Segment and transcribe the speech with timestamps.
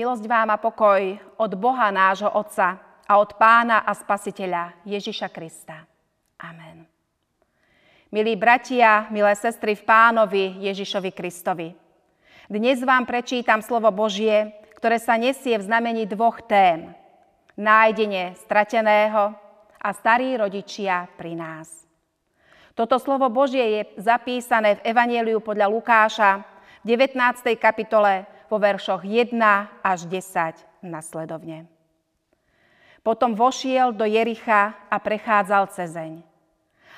[0.00, 5.76] Milosť vám a pokoj od Boha nášho Otca a od Pána a Spasiteľa Ježiša Krista.
[6.40, 6.88] Amen.
[8.08, 11.76] Milí bratia, milé sestry v Pánovi Ježišovi Kristovi.
[12.48, 16.96] Dnes vám prečítam slovo Božie, ktoré sa nesie v znamení dvoch tém.
[17.60, 19.36] Nájdenie strateného
[19.76, 21.84] a starí rodičia pri nás.
[22.72, 26.40] Toto slovo Božie je zapísané v Evanieliu podľa Lukáša
[26.88, 27.52] v 19.
[27.60, 29.38] kapitole po veršoch 1
[29.86, 31.70] až 10 nasledovne.
[33.06, 36.20] Potom vošiel do Jericha a prechádzal cezeň.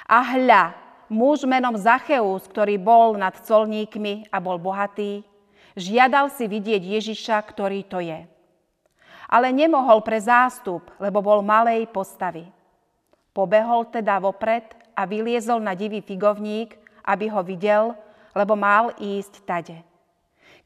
[0.08, 0.74] A hľa,
[1.12, 5.22] muž menom Zacheus, ktorý bol nad colníkmi a bol bohatý,
[5.76, 8.24] žiadal si vidieť Ježiša, ktorý to je.
[9.28, 12.48] Ale nemohol pre zástup, lebo bol malej postavy.
[13.32, 17.96] Pobehol teda vopred a vyliezol na divý figovník, aby ho videl,
[18.36, 19.91] lebo mal ísť tade.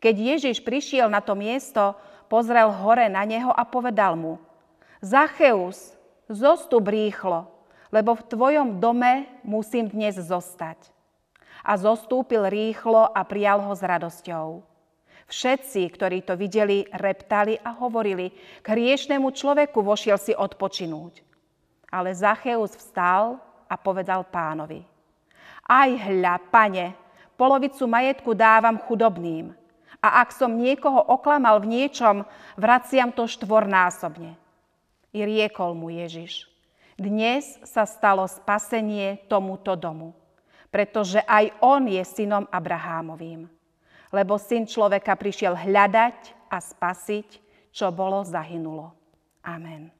[0.06, 1.98] Keď Ježiš prišiel na to miesto,
[2.30, 4.38] pozrel hore na neho a povedal mu,
[5.02, 5.98] Zacheus,
[6.30, 7.50] zostup rýchlo,
[7.90, 10.78] lebo v tvojom dome musím dnes zostať.
[11.66, 14.62] A zostúpil rýchlo a prijal ho s radosťou.
[15.26, 18.30] Všetci, ktorí to videli, reptali a hovorili,
[18.62, 21.26] k hriešnemu človeku vošiel si odpočinúť.
[21.90, 24.86] Ale Zacheus vstal a povedal pánovi,
[25.66, 26.94] aj hľa, pane,
[27.34, 29.50] polovicu majetku dávam chudobným–
[30.06, 32.22] a ak som niekoho oklamal v niečom,
[32.54, 34.38] vraciam to štvornásobne.
[35.10, 36.46] I riekol mu Ježiš.
[36.94, 40.14] Dnes sa stalo spasenie tomuto domu,
[40.70, 43.50] pretože aj on je synom Abrahámovým.
[44.14, 47.42] Lebo syn človeka prišiel hľadať a spasiť,
[47.74, 48.94] čo bolo zahynulo.
[49.42, 49.90] Amen.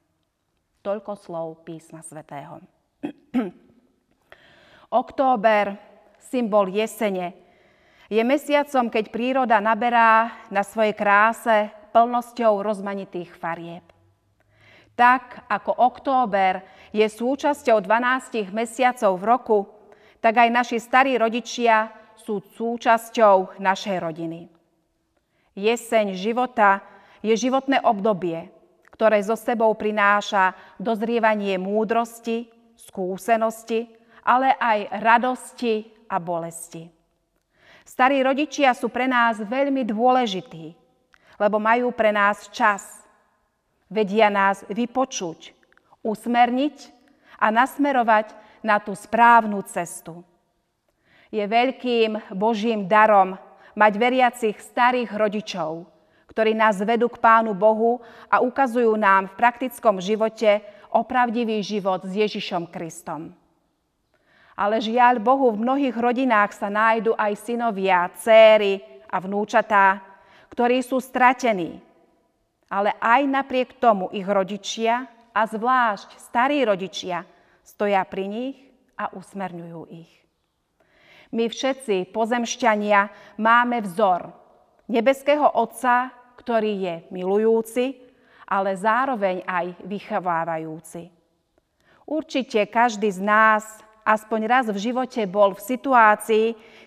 [0.79, 2.63] Toľko slov písma svätého.
[5.03, 5.75] Október,
[6.17, 7.35] symbol jesene,
[8.07, 13.83] je mesiacom, keď príroda naberá na svojej kráse plnosťou rozmanitých farieb.
[14.97, 19.59] Tak ako október je súčasťou 12 mesiacov v roku,
[20.23, 24.49] tak aj naši starí rodičia sú súčasťou našej rodiny.
[25.53, 26.81] Jeseň života
[27.21, 28.49] je životné obdobie,
[28.89, 33.93] ktoré so sebou prináša dozrievanie múdrosti, skúsenosti,
[34.25, 36.96] ale aj radosti a bolesti.
[37.87, 40.75] Starí rodičia sú pre nás veľmi dôležití,
[41.39, 42.83] lebo majú pre nás čas.
[43.87, 45.55] Vedia nás vypočuť,
[46.03, 46.91] usmerniť
[47.39, 50.19] a nasmerovať na tú správnu cestu.
[51.31, 53.39] Je veľkým Božím darom
[53.71, 55.87] mať veriacich starých rodičov,
[56.27, 60.59] ktorí nás vedú k Pánu Bohu a ukazujú nám v praktickom živote
[60.91, 63.31] opravdivý život s Ježišom Kristom.
[64.57, 70.01] Ale žiaľ Bohu, v mnohých rodinách sa nájdu aj synovia, céry a vnúčatá,
[70.49, 71.77] ktorí sú stratení.
[72.65, 75.05] Ale aj napriek tomu ich rodičia,
[75.37, 77.21] a zvlášť starí rodičia,
[77.61, 78.57] stoja pri nich
[78.97, 80.09] a usmerňujú ich.
[81.29, 84.33] My všetci, pozemšťania, máme vzor
[84.89, 86.09] nebeského Otca,
[86.41, 88.01] ktorý je milujúci,
[88.49, 91.13] ale zároveň aj vychovávajúci.
[92.07, 93.63] Určite každý z nás
[94.07, 96.45] aspoň raz v živote bol v situácii,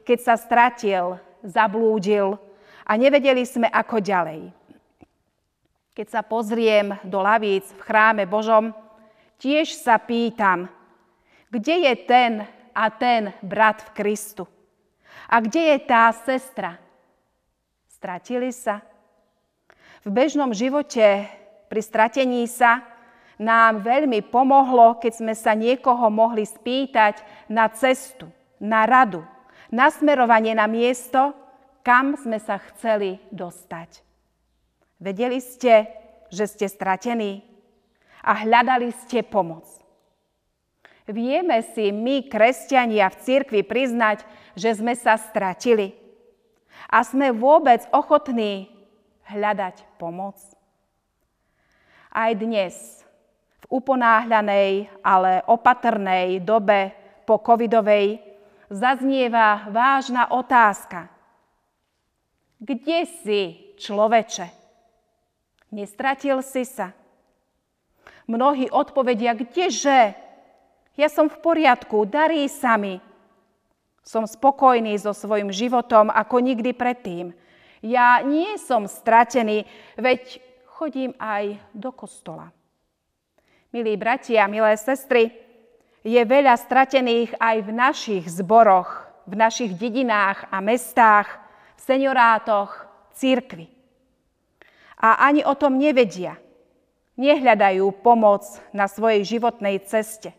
[0.09, 2.41] keď sa stratil, zablúdil
[2.89, 4.49] a nevedeli sme ako ďalej.
[5.93, 8.73] Keď sa pozriem do lavíc v chráme Božom,
[9.37, 10.73] tiež sa pýtam,
[11.53, 12.33] kde je ten
[12.73, 14.49] a ten brat v Kristu?
[15.29, 16.81] A kde je tá sestra?
[17.91, 18.81] Stratili sa?
[20.01, 21.29] V bežnom živote
[21.69, 22.81] pri stratení sa
[23.41, 28.29] nám veľmi pomohlo, keď sme sa niekoho mohli spýtať na cestu,
[28.61, 29.25] na radu,
[29.73, 31.33] na smerovanie na miesto,
[31.81, 34.05] kam sme sa chceli dostať.
[35.01, 35.89] Vedeli ste,
[36.29, 37.41] že ste stratení
[38.21, 39.65] a hľadali ste pomoc.
[41.09, 44.23] Vieme si my, kresťania v cirkvi, priznať,
[44.53, 45.97] že sme sa stratili
[46.93, 48.69] a sme vôbec ochotní
[49.33, 50.37] hľadať pomoc.
[52.13, 53.01] Aj dnes
[53.69, 56.95] uponáhľanej, ale opatrnej dobe
[57.29, 58.23] po covidovej
[58.71, 61.11] zaznieva vážna otázka.
[62.61, 63.43] Kde si,
[63.81, 64.47] človeče?
[65.75, 66.95] Nestratil si sa?
[68.31, 70.15] Mnohí odpovedia, kdeže?
[70.95, 73.03] Ja som v poriadku, darí sa mi.
[74.05, 77.33] Som spokojný so svojim životom ako nikdy predtým.
[77.81, 79.65] Ja nie som stratený,
[79.97, 82.53] veď chodím aj do kostola.
[83.71, 85.31] Milí bratia, milé sestry,
[86.03, 91.31] je veľa stratených aj v našich zboroch, v našich dedinách a mestách,
[91.79, 92.75] v seniorátoch,
[93.15, 93.71] církvi.
[94.99, 96.35] a ani o tom nevedia.
[97.15, 98.43] Nehľadajú pomoc
[98.75, 100.35] na svojej životnej ceste.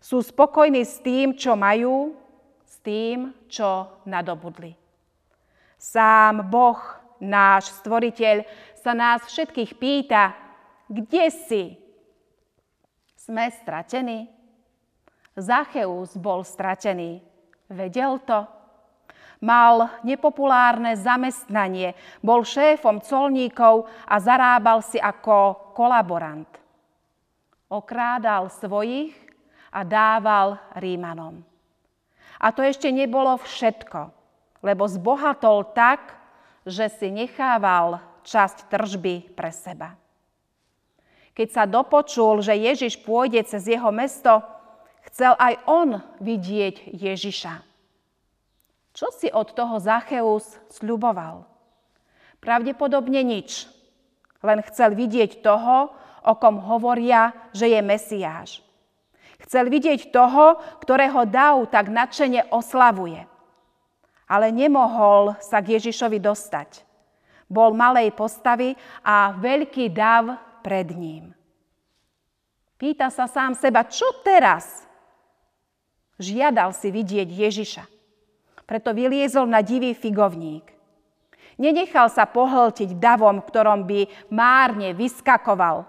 [0.00, 2.16] Sú spokojní s tým, čo majú,
[2.64, 4.72] s tým, čo nadobudli.
[5.76, 6.80] Sám Boh,
[7.20, 8.40] náš stvoriteľ,
[8.80, 10.32] sa nás všetkých pýta,
[10.88, 11.83] kde si?
[13.24, 14.28] Sme stratení?
[15.32, 17.24] Zacheus bol stratený.
[17.72, 18.44] Vedel to?
[19.40, 26.48] Mal nepopulárne zamestnanie, bol šéfom colníkov a zarábal si ako kolaborant.
[27.72, 29.16] Okrádal svojich
[29.72, 31.40] a dával Rímanom.
[32.36, 34.12] A to ešte nebolo všetko,
[34.60, 36.12] lebo zbohatol tak,
[36.68, 39.96] že si nechával časť tržby pre seba.
[41.34, 44.38] Keď sa dopočul, že Ježiš pôjde cez jeho mesto,
[45.10, 47.54] chcel aj on vidieť Ježiša.
[48.94, 51.42] Čo si od toho Zacheus sľuboval?
[52.38, 53.66] Pravdepodobne nič.
[54.46, 55.90] Len chcel vidieť toho,
[56.24, 58.62] o kom hovoria, že je Mesiáš.
[59.42, 63.26] Chcel vidieť toho, ktorého Dav tak nadšene oslavuje.
[64.24, 66.80] Ale nemohol sa k Ježišovi dostať.
[67.50, 68.72] Bol malej postavy
[69.04, 71.36] a veľký dav pred ním.
[72.80, 74.88] Pýta sa sám seba, čo teraz?
[76.16, 77.84] Žiadal si vidieť Ježiša.
[78.64, 80.72] Preto vyliezol na divý figovník.
[81.60, 85.86] Nenechal sa pohltiť davom, ktorom by márne vyskakoval.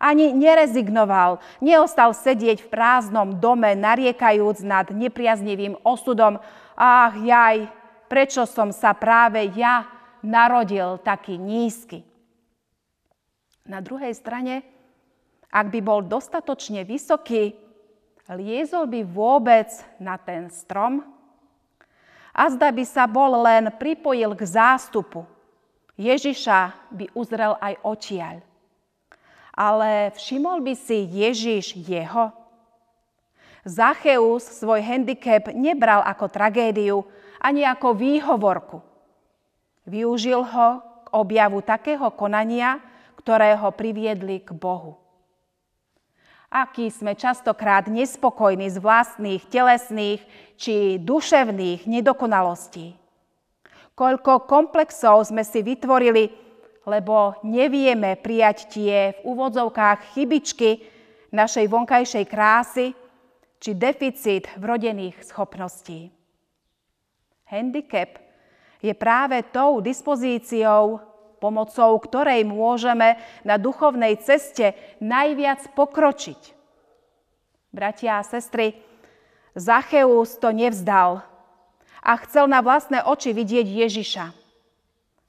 [0.00, 6.40] Ani nerezignoval, neostal sedieť v prázdnom dome, nariekajúc nad nepriaznivým osudom.
[6.72, 7.68] Ach, jaj,
[8.08, 9.84] prečo som sa práve ja
[10.24, 12.09] narodil taký nízky.
[13.68, 14.64] Na druhej strane,
[15.50, 17.52] ak by bol dostatočne vysoký,
[18.30, 19.68] liezol by vôbec
[19.98, 21.02] na ten strom?
[22.30, 25.26] A zda by sa bol len pripojil k zástupu.
[25.98, 28.36] Ježiša by uzrel aj očiaľ.
[29.50, 32.32] Ale všimol by si Ježiš jeho?
[33.66, 37.04] Zacheus svoj handicap nebral ako tragédiu,
[37.36, 38.78] ani ako výhovorku.
[39.84, 42.80] Využil ho k objavu takého konania,
[43.20, 44.96] ktoré ho priviedli k Bohu.
[46.50, 50.18] Aký sme častokrát nespokojní z vlastných telesných
[50.58, 52.98] či duševných nedokonalostí.
[53.94, 56.32] Koľko komplexov sme si vytvorili,
[56.88, 60.82] lebo nevieme prijať tie v úvodzovkách chybičky
[61.30, 62.96] našej vonkajšej krásy
[63.60, 66.10] či deficit vrodených schopností.
[67.46, 68.18] Handicap
[68.80, 70.98] je práve tou dispozíciou,
[71.40, 76.40] pomocou ktorej môžeme na duchovnej ceste najviac pokročiť.
[77.72, 78.76] Bratia a sestry,
[79.56, 81.26] Zacheus to nevzdal
[82.04, 84.26] a chcel na vlastné oči vidieť Ježiša.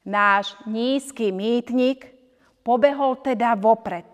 [0.06, 2.10] Náš nízky mýtnik
[2.62, 4.06] pobehol teda vopred.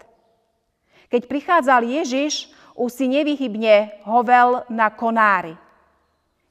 [1.08, 5.56] Keď prichádzal Ježiš, už si nevyhybne hovel na konári.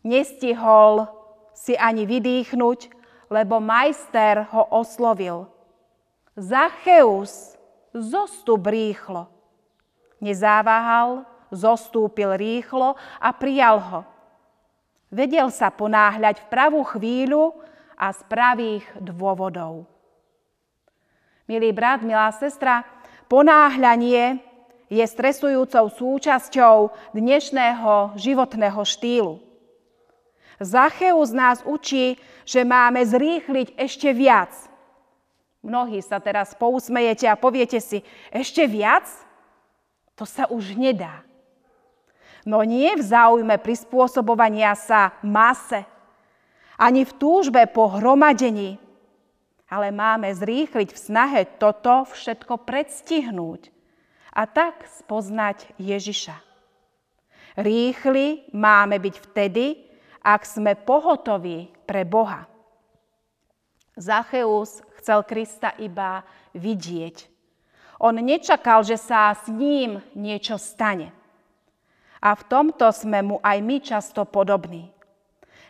[0.00, 1.04] Nestihol
[1.52, 2.95] si ani vydýchnuť,
[3.31, 5.46] lebo majster ho oslovil.
[6.37, 7.56] Zacheus,
[7.94, 9.26] zostup rýchlo.
[10.21, 14.00] Nezáváhal, zostúpil rýchlo a prijal ho.
[15.12, 17.54] Vedel sa ponáhľať v pravú chvíľu
[17.97, 19.87] a z pravých dôvodov.
[21.47, 22.83] Milý brat, milá sestra,
[23.30, 24.42] ponáhľanie
[24.90, 29.45] je stresujúcou súčasťou dnešného životného štýlu.
[30.56, 32.16] Zacheus nás učí,
[32.48, 34.52] že máme zrýchliť ešte viac.
[35.60, 39.04] Mnohí sa teraz pousmejete a poviete si, ešte viac?
[40.16, 41.26] To sa už nedá.
[42.46, 45.82] No nie v záujme prispôsobovania sa mase,
[46.78, 48.78] ani v túžbe po hromadení,
[49.66, 53.75] ale máme zrýchliť v snahe toto všetko predstihnúť
[54.30, 56.36] a tak spoznať Ježiša.
[57.58, 59.86] Rýchli máme byť vtedy,
[60.26, 62.50] ak sme pohotoví pre Boha.
[63.95, 67.30] Zacheus chcel Krista iba vidieť.
[68.02, 71.14] On nečakal, že sa s ním niečo stane.
[72.18, 74.90] A v tomto sme mu aj my často podobní.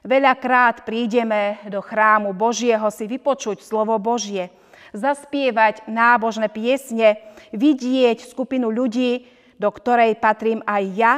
[0.03, 4.49] Veľakrát prídeme do chrámu Božieho si vypočuť slovo Božie,
[4.97, 7.21] zaspievať nábožné piesne,
[7.53, 9.29] vidieť skupinu ľudí,
[9.61, 11.15] do ktorej patrím aj ja,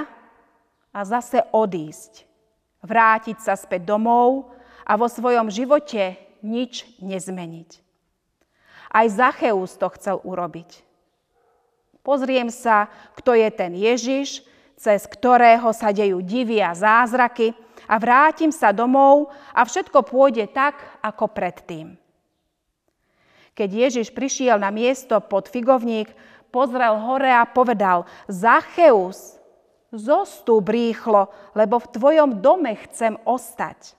[0.89, 2.28] a zase odísť
[2.83, 4.51] vrátiť sa späť domov
[4.87, 7.71] a vo svojom živote nič nezmeniť.
[8.89, 10.87] Aj Zacheus to chcel urobiť.
[12.01, 12.89] Pozriem sa,
[13.21, 14.41] kto je ten Ježiš,
[14.79, 17.53] cez ktorého sa dejú divy a zázraky
[17.85, 21.99] a vrátim sa domov a všetko pôjde tak, ako predtým.
[23.59, 26.15] Keď Ježiš prišiel na miesto pod figovník,
[26.55, 29.38] pozrel hore a povedal, Zacheus,
[29.93, 33.97] zostúp rýchlo, lebo v tvojom dome chcem ostať.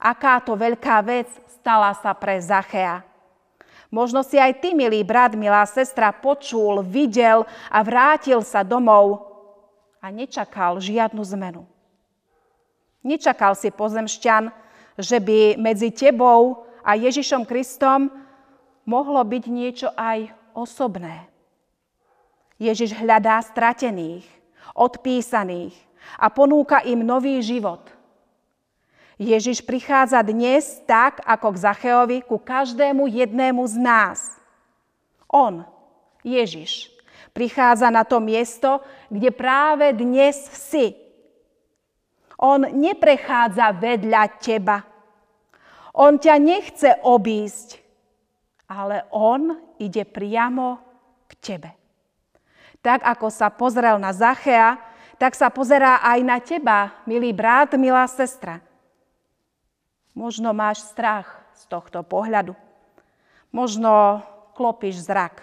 [0.00, 3.04] Aká to veľká vec stala sa pre Zachea.
[3.88, 9.22] Možno si aj ty, milý brat, milá sestra, počul, videl a vrátil sa domov
[10.02, 11.62] a nečakal žiadnu zmenu.
[13.06, 14.50] Nečakal si pozemšťan,
[14.98, 18.10] že by medzi tebou a Ježišom Kristom
[18.82, 21.30] mohlo byť niečo aj osobné.
[22.58, 24.26] Ježiš hľadá stratených,
[24.74, 25.72] odpísaných
[26.18, 27.80] a ponúka im nový život.
[29.14, 34.18] Ježiš prichádza dnes tak, ako k Zacheovi, ku každému jednému z nás.
[35.30, 35.62] On,
[36.26, 36.90] Ježiš,
[37.30, 40.98] prichádza na to miesto, kde práve dnes si.
[42.34, 44.82] On neprechádza vedľa teba.
[45.94, 47.78] On ťa nechce obísť,
[48.66, 50.82] ale on ide priamo
[51.30, 51.83] k tebe.
[52.84, 54.76] Tak ako sa pozrel na Zachea,
[55.16, 58.60] tak sa pozerá aj na teba, milý brat, milá sestra.
[60.12, 61.26] Možno máš strach
[61.56, 62.52] z tohto pohľadu.
[63.48, 64.20] Možno
[64.52, 65.40] klopíš zrak.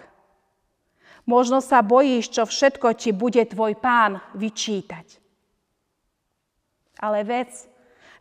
[1.26, 5.18] Možno sa bojíš, čo všetko ti bude tvoj pán vyčítať.
[7.02, 7.50] Ale vec,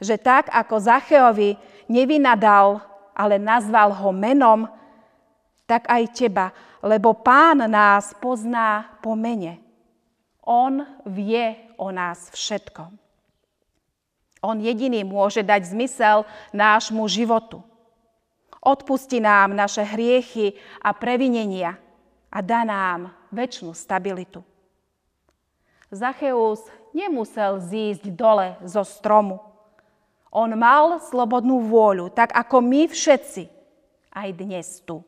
[0.02, 2.82] že tak ako Zacheovi nevynadal,
[3.14, 4.66] ale nazval ho menom,
[5.70, 6.50] tak aj teba
[6.82, 9.62] lebo Pán nás pozná po mene.
[10.42, 12.90] On vie o nás všetko.
[14.42, 17.62] On jediný môže dať zmysel nášmu životu.
[18.62, 21.78] Odpusti nám naše hriechy a previnenia
[22.30, 24.42] a dá nám väčšinu stabilitu.
[25.94, 29.42] Zacheus nemusel zísť dole zo stromu.
[30.32, 33.52] On mal slobodnú vôľu, tak ako my všetci,
[34.16, 35.04] aj dnes tu.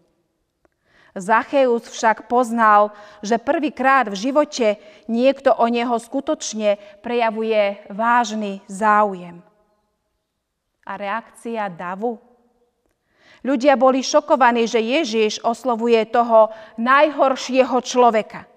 [1.13, 2.89] Zacheus však poznal,
[3.21, 9.37] že prvýkrát v živote niekto o neho skutočne prejavuje vážny záujem.
[10.83, 12.17] A reakcia davu?
[13.45, 16.49] Ľudia boli šokovaní, že Ježiš oslovuje toho
[16.81, 18.49] najhoršieho človeka.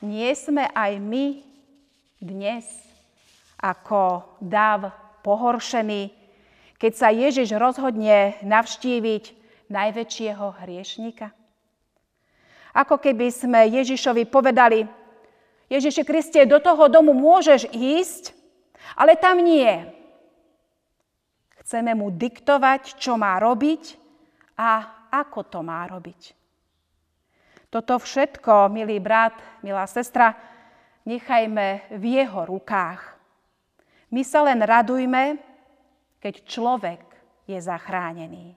[0.00, 1.42] Nie sme aj my
[2.22, 2.64] dnes
[3.60, 6.14] ako dav pohoršení,
[6.80, 11.30] keď sa Ježiš rozhodne navštíviť najväčšieho hriešnika?
[12.76, 14.84] Ako keby sme Ježišovi povedali,
[15.66, 18.36] Ježiši Kriste, do toho domu môžeš ísť,
[18.94, 19.88] ale tam nie.
[21.64, 23.98] Chceme mu diktovať, čo má robiť
[24.54, 26.36] a ako to má robiť.
[27.66, 29.34] Toto všetko, milý brat,
[29.66, 30.38] milá sestra,
[31.02, 33.02] nechajme v jeho rukách.
[34.14, 35.34] My sa len radujme,
[36.22, 37.02] keď človek
[37.50, 38.54] je zachránený.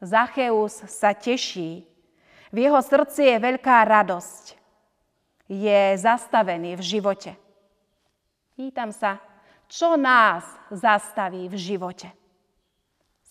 [0.00, 1.84] Zacheus sa teší.
[2.50, 4.56] V jeho srdci je veľká radosť.
[5.46, 7.32] Je zastavený v živote.
[8.56, 9.20] Pýtam sa,
[9.68, 10.42] čo nás
[10.72, 12.08] zastaví v živote?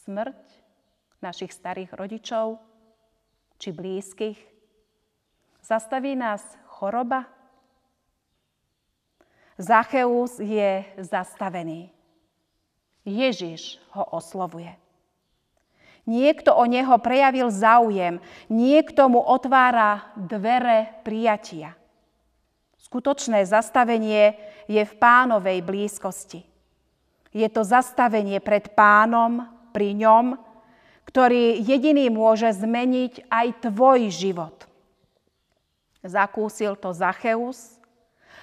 [0.05, 0.39] Smrť
[1.19, 2.61] našich starých rodičov
[3.59, 4.39] či blízkych?
[5.59, 7.27] Zastaví nás choroba?
[9.59, 11.91] Zacheus je zastavený.
[13.03, 14.88] Ježiš ho oslovuje.
[16.09, 18.17] Niekto o neho prejavil záujem,
[18.49, 21.77] niekto mu otvára dvere prijatia.
[22.81, 24.33] Skutočné zastavenie
[24.65, 26.41] je v pánovej blízkosti.
[27.29, 30.33] Je to zastavenie pred pánom, pri ňom,
[31.05, 34.65] ktorý jediný môže zmeniť aj tvoj život.
[36.01, 37.77] Zakúsil to Zacheus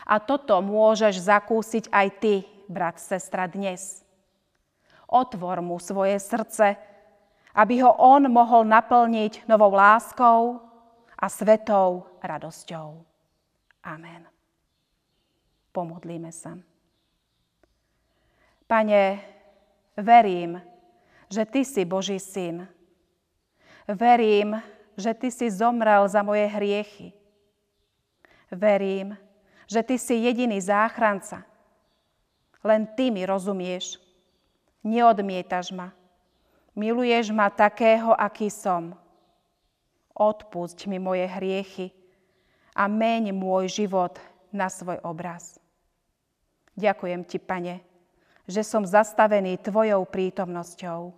[0.06, 2.34] a toto môžeš zakúsiť aj ty,
[2.70, 4.06] brat, sestra, dnes.
[5.10, 6.78] Otvor mu svoje srdce,
[7.56, 10.60] aby ho on mohol naplniť novou láskou
[11.16, 13.00] a svetou radosťou.
[13.80, 14.28] Amen.
[15.72, 16.60] Pomodlíme sa.
[18.68, 19.24] Pane,
[19.96, 20.60] verím,
[21.32, 22.68] že Ty si Boží syn.
[23.88, 24.60] Verím,
[25.00, 27.16] že Ty si zomrel za moje hriechy.
[28.52, 29.16] Verím,
[29.64, 31.46] že Ty si jediný záchranca.
[32.60, 33.96] Len Ty mi rozumieš.
[34.84, 35.94] Neodmietaš ma
[36.76, 38.92] Miluješ ma takého, aký som.
[40.12, 41.88] Odpusť mi moje hriechy
[42.76, 44.20] a meň môj život
[44.52, 45.56] na svoj obraz.
[46.76, 47.80] Ďakujem ti, Pane,
[48.44, 51.16] že som zastavený Tvojou prítomnosťou.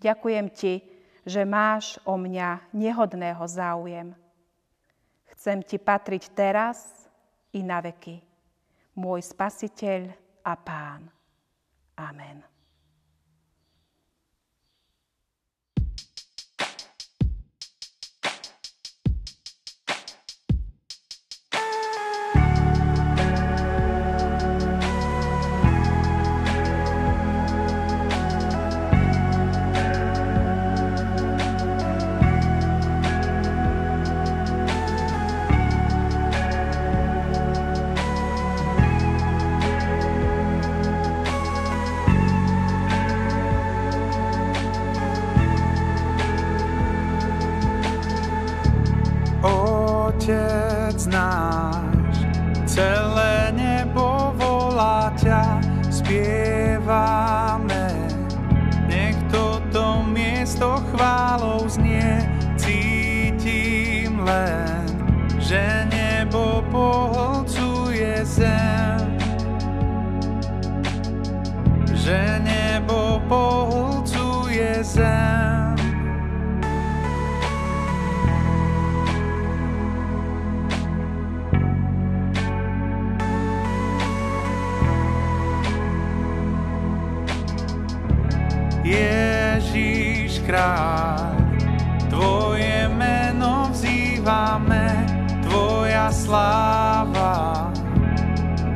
[0.00, 0.80] Ďakujem ti,
[1.28, 4.16] že máš o mňa nehodného záujem.
[5.36, 7.04] Chcem ti patriť teraz
[7.52, 8.24] i na veky.
[8.96, 10.08] Môj Spasiteľ
[10.40, 11.12] a Pán.
[12.00, 12.55] Amen.
[50.26, 52.26] Otec náš,
[52.66, 57.94] celé nebo volá ťa, spievame.
[58.90, 62.26] Nech toto miesto chválou znie,
[62.58, 64.82] cítim len,
[65.38, 69.06] že nebo pohlcuje zem.
[71.94, 75.35] Že nebo pohlcuje zem.
[88.86, 91.34] Ježíš kráľ,
[92.06, 95.02] Tvoje meno vzývame,
[95.42, 97.74] Tvoja sláva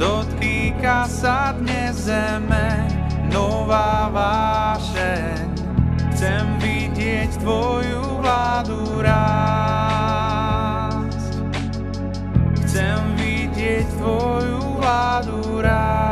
[0.00, 2.88] dotýka sa dnes zeme,
[3.30, 5.46] nová vášeň.
[6.10, 10.34] Chcem vidieť Tvoju vládu rásť.
[12.64, 16.09] Chcem vidieť Tvoju vládu rásť.